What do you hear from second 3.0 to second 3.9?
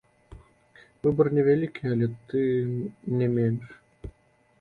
не менш.